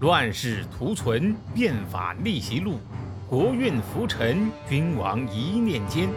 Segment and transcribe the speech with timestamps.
[0.00, 2.80] 乱世图存，变法逆袭录，
[3.28, 6.08] 国运浮沉，君王一念间。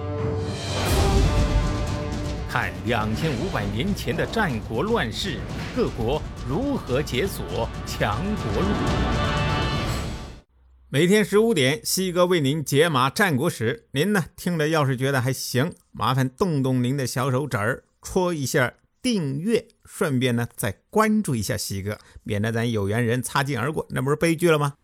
[2.48, 5.38] 看两千五百年前的战国乱世，
[5.76, 8.70] 各国如何解锁强国路。
[10.88, 13.90] 每天十五点，西哥为您解码战国史。
[13.92, 18.76] 您呢，听着要是觉得还行，麻烦动动您的小手指儿，戳一下。
[19.04, 24.76] 订阅，顺便呢再关注一下西哥，免得咱有缘人擦肩而过，那不是悲剧了吗？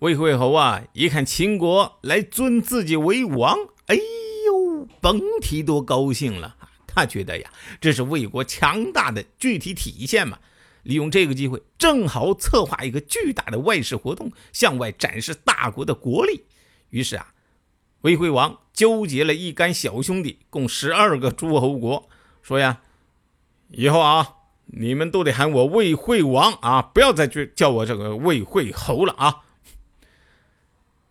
[0.00, 3.56] 魏惠侯啊，一看秦国来尊自己为王，
[3.86, 6.56] 哎呦，甭提多高兴了。
[6.86, 10.38] 他觉得呀，这是魏国强大的具体体现嘛。
[10.82, 16.44] 利用这个机会，正好策划一个巨大的外事活动，向外展示大国的国力。
[16.90, 17.32] 于是啊，
[18.02, 22.06] 魏惠王纠结了一干小兄弟，共十二个诸侯国，
[22.42, 22.82] 说呀。
[23.70, 29.44] 以后啊，你们都得喊我魏惠王啊，不要再去叫我这个魏惠侯了啊。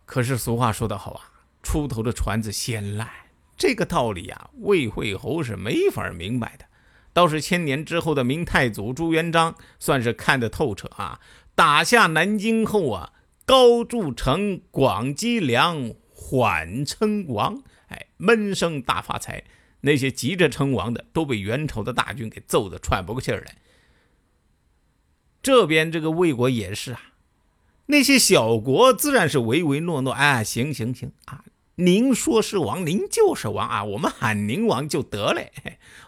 [0.04, 1.20] 可是俗话说得好啊，
[1.62, 3.08] 出头的船子先烂，
[3.56, 6.64] 这个道理啊，魏惠侯是没法明白的。
[7.12, 11.20] 倒是千年之后的明太祖朱元璋算是看得透彻啊。
[11.54, 13.12] 打下南京后啊，
[13.44, 19.42] 高筑城，广积粮，缓称王，哎，闷声大发财。
[19.82, 23.56] 那些急着称王的，都被元朝的大军给揍得喘不过气儿来。
[25.42, 27.00] 这边这个魏国也是啊，
[27.86, 31.44] 那些小国自然是唯唯诺诺，啊，行行行啊，
[31.76, 35.42] 您说是王，您就是王啊，我们喊您王就得了。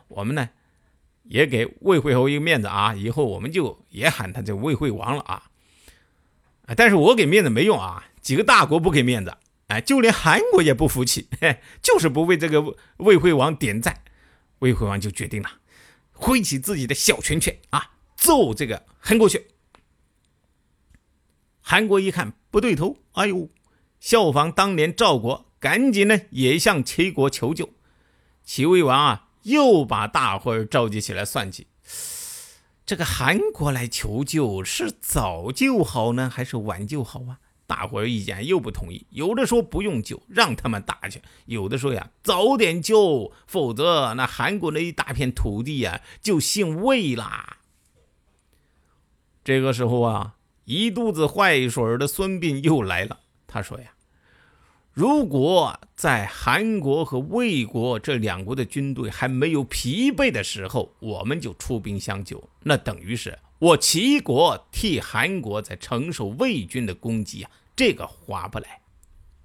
[0.08, 0.50] 我们呢，
[1.24, 5.44] 也给魏惠侯一个面子啊，以后我们就也喊他这魏惠王了啊。
[6.76, 9.34] 但是我给面子没用啊，几个大国不给面子。
[9.72, 11.28] 哎，就连韩国也不服气，
[11.80, 14.02] 就是不为这个魏惠王点赞，
[14.58, 15.48] 魏惠王就决定了，
[16.12, 19.46] 挥起自己的小拳拳啊，揍这个韩国去。
[21.62, 23.48] 韩国一看不对头，哎呦，
[23.98, 27.70] 效仿当年赵国，赶紧呢也向齐国求救。
[28.44, 31.68] 齐威王啊，又把大伙儿召集起来算计，
[32.84, 37.38] 这个韩国来求救是早救好呢，还是晚救好啊？
[37.72, 47.56] 大伙儿意见又不同意，有的说不用救，让他们打去；有的说呀，早点救，否则那韩国那一大片土地呀就姓魏啦。
[49.42, 50.34] 这个时候啊，
[50.66, 53.20] 一肚子坏水的孙膑又来了。
[53.46, 53.94] 他说呀，
[54.92, 67.50] 如果在韩国和魏国这两国的军队还没有疲惫的时候，我们就出兵相救，那等于是我齐国替韩国在承受魏军的攻击啊。
[67.84, 68.80] 这个划不来，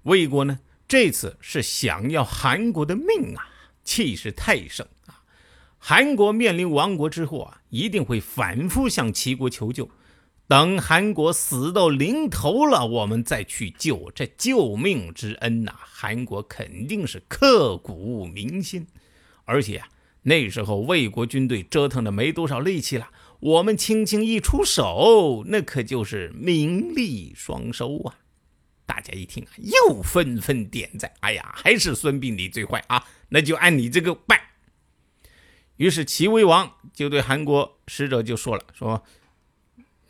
[0.04, 3.50] 魏国呢这次是想要韩国的命啊，
[3.82, 5.24] 气势太盛啊！
[5.76, 9.90] 韩国面临亡国之后啊，一定会反复向齐国求救。
[10.46, 18.86] 等韩国死到临头了，我们再去救这救命之恩呐，韩国肯定是刻骨铭心。
[19.46, 19.88] 而且啊，
[20.22, 23.10] 那时候魏国军队折腾的没多少力气了，
[23.40, 28.14] 我们轻轻一出手，那可就是名利双收啊！
[28.88, 31.12] 大家一听啊，又纷纷点赞。
[31.20, 33.04] 哎呀，还是孙膑你最坏啊！
[33.28, 34.40] 那就按你这个办。
[35.76, 39.04] 于是齐威王就对韩国使者就说了：“说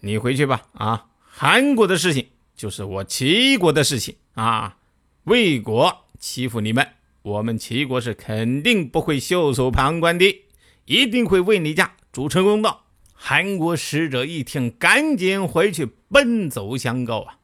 [0.01, 4.79] 你回去吧，啊，韩国的事情就是我齐国的事情啊。
[5.25, 6.89] 魏国欺负你们，
[7.23, 10.45] 我们齐国是肯定不会袖手旁观的，
[10.85, 17.39] 一定会为你家主持公道。”韩国使者一听，赶紧回去奔走相告啊，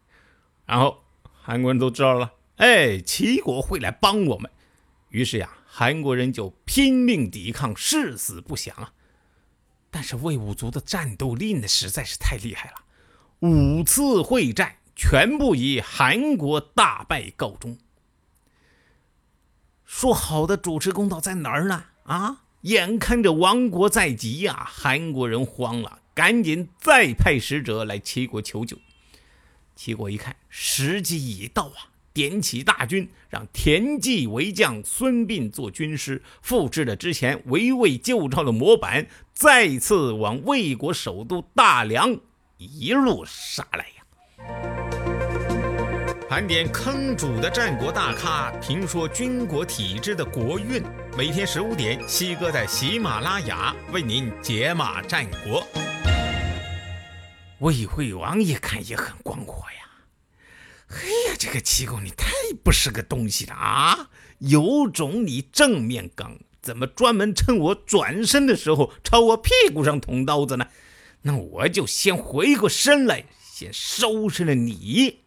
[0.64, 1.03] 然后。
[1.46, 4.50] 韩国人都知道了，哎，齐国会来帮我们，
[5.10, 8.94] 于是呀，韩国人就拼命抵抗，誓死不降啊。
[9.90, 12.76] 但是魏武卒的战斗力呢，实在是太厉害了，
[13.40, 17.76] 五次会战全部以韩国大败告终。
[19.84, 21.84] 说好的主持公道在哪儿呢？
[22.04, 28.78] 啊，眼看着亡国在即呀，韩国人慌了，赶紧再派使者来齐国求救。
[29.74, 42.16] 齐国一看时机已到啊，点起大军，让田忌为将，孙膑做军师，复制了之前围魏救赵的模板，再次往魏国首都大梁
[42.58, 44.04] 一路杀来呀！
[46.28, 50.82] 盘点坑主的战国大咖，评说军国体制的国运。
[51.16, 55.64] 每天十五点，西哥在喜马拉雅为您解码战国。
[57.64, 59.88] 魏惠王一看也很光火呀，
[60.88, 60.96] 哎
[61.30, 62.30] 呀，这个齐公你太
[62.62, 64.10] 不是个东西了啊！
[64.40, 70.68] 有种你正面刚，怎么专门趁我转身的时候朝我屁股上捅刀子呢？
[71.22, 75.20] 那我就先回过身来先收拾了你。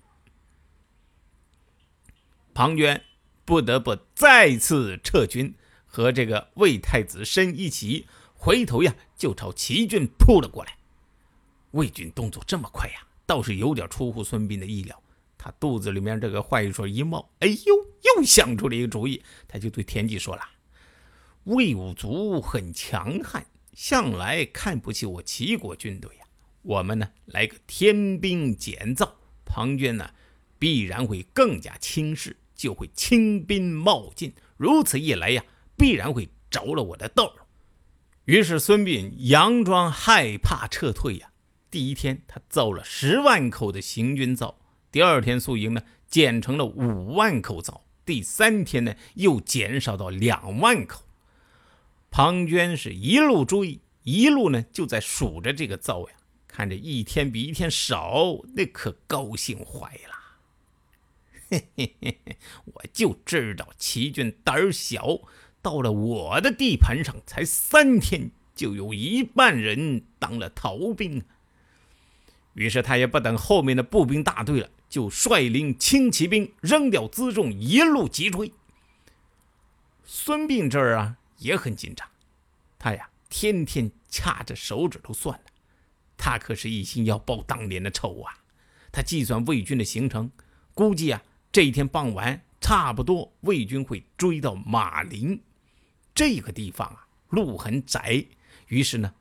[2.53, 3.01] 庞涓
[3.45, 5.55] 不得不再次撤军，
[5.87, 8.05] 和这个魏太子申一起
[8.35, 10.77] 回头呀，就朝齐军扑了过来。
[11.77, 12.95] 魏军动作这么快呀，
[13.27, 14.99] 倒是有点出乎孙膑的意料。
[15.37, 17.75] 他肚子里面这个坏水一冒，哎呦，
[18.15, 19.21] 又想出了一个主意。
[19.47, 20.41] 他就对田忌说了
[21.45, 26.25] ：“魏武卒很强悍，向来看不起我齐国军队呀。
[26.63, 29.15] 我们呢，来个天兵简造，
[29.45, 30.09] 庞涓呢，
[30.57, 34.33] 必然会更加轻视，就会轻兵冒进。
[34.57, 35.45] 如此一来呀，
[35.77, 37.31] 必然会着了我的道。”
[38.25, 41.29] 于是孙膑佯装害怕撤退呀。
[41.69, 44.57] 第一天，他造了十万口的行军灶。
[44.91, 47.83] 第二天宿营呢，减成了五万口灶。
[48.05, 51.03] 第三天呢，又减少到两万口。
[52.09, 56.15] 庞涓是一路追，一路呢就在数着这个灶呀，
[56.47, 60.15] 看着一天比一天少，那可高兴坏了。
[61.49, 65.19] 嘿嘿嘿嘿，我就知道齐军胆儿小，
[65.61, 71.23] 到了我的地盘上才三天，就有一半人当了逃兵。
[72.57, 78.51] 于是他也不等后面的步兵大队了，就率领轻骑兵扔掉辎重，一路急追。
[80.03, 82.09] 孙膑这儿啊也很紧张，
[82.79, 85.51] 他呀天天掐着手指头算呢，
[86.17, 88.39] 他可是一心要报当年的仇啊。
[88.91, 90.31] 他计算魏军的行程，
[90.73, 91.21] 估计啊
[91.51, 95.39] 这一天傍晚差不多魏军会追到马陵
[96.15, 98.25] 这个地方啊，路很窄，
[98.69, 99.13] 于是呢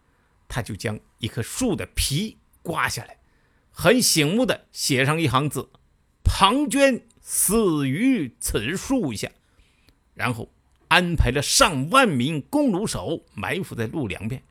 [0.48, 3.15] 他就将一棵树的皮刮下来。
[3.78, 5.68] 很醒目的写上一行字
[6.24, 9.30] ：“庞涓死于此树下。”
[10.16, 10.48] 然后
[10.88, 14.42] 安排了上万名弓弩手埋伏在路两边。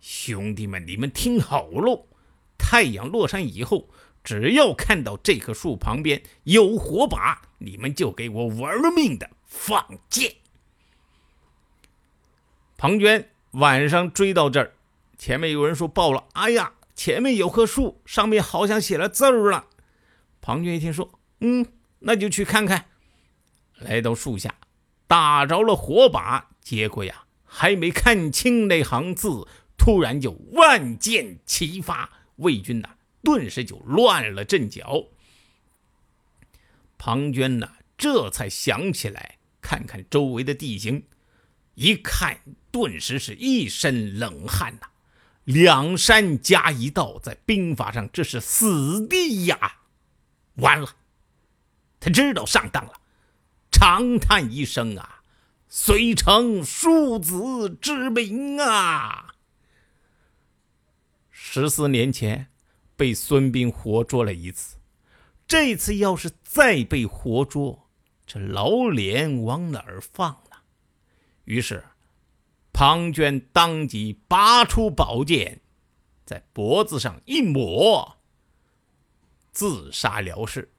[0.00, 2.06] 兄弟们，你们听好喽！
[2.56, 3.88] 太阳落山以后，
[4.22, 10.36] 只要看到这棵树旁边有火把，你们就给我玩命的放箭。
[12.78, 14.72] 庞涓晚上追到这儿，
[15.18, 19.68] 前面有人说报了：“哎呀！”前面有棵树，上面好像写了字儿了。
[20.42, 21.64] 庞涓一听说，嗯，
[22.00, 22.90] 那就去看看。
[23.78, 24.54] 来到树下，
[25.06, 29.48] 打着了火把，结果呀，还没看清那行字，
[29.78, 32.90] 突然就万箭齐发，魏军呐，
[33.22, 35.06] 顿时就乱了阵脚。
[36.98, 41.04] 庞涓呐，这才想起来，看看周围的地形，
[41.76, 44.88] 一看，顿时是一身冷汗呐。
[45.44, 49.78] 两山夹一道，在兵法上这是死地呀！
[50.56, 50.96] 完了，
[51.98, 53.00] 他知道上当了，
[53.70, 55.22] 长叹一声啊，
[55.68, 59.34] 遂成庶子之名啊！
[61.30, 62.48] 十四年前
[62.94, 64.76] 被孙膑活捉了一次，
[65.48, 67.88] 这次要是再被活捉，
[68.26, 70.58] 这老脸往哪儿放呢？
[71.44, 71.84] 于是。
[72.80, 75.60] 庞涓当即拔出宝剑，
[76.24, 78.16] 在脖子上一抹，
[79.52, 80.70] 自杀了事。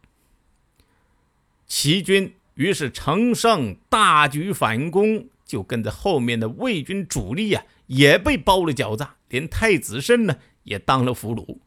[1.68, 11.60] 齐军于是乘胜大举反攻，就跟着后面的魏军主力呀，也被包了饺子，连太子申呢也当了俘虏。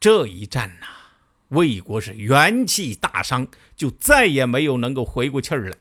[0.00, 0.86] 这一战呐，
[1.50, 3.46] 魏国是元气大伤，
[3.76, 5.78] 就再也没有能够回过气儿来。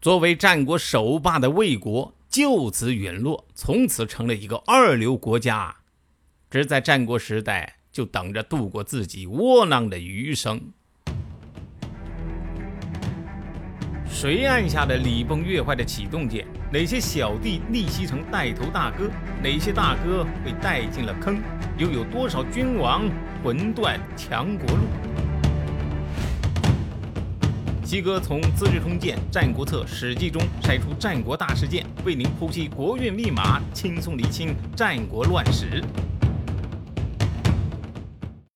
[0.00, 2.12] 作为战国首霸的魏国。
[2.36, 5.74] 就此陨落，从此成了一个二流国家，
[6.50, 10.60] 只在战国时代就等着度过自己窝囊的余生。
[14.06, 16.46] 谁按下了礼崩乐坏的启动键？
[16.70, 19.10] 哪些小弟逆袭成带头大哥？
[19.42, 21.40] 哪些大哥被带进了坑？
[21.78, 23.08] 又有多少君王
[23.42, 24.82] 魂断强国路？
[27.86, 35.80] 西哥从《资治通鉴》《战国策》《史记》中筛出战国大事件，为您剖析国运密码，轻松厘清战国乱史。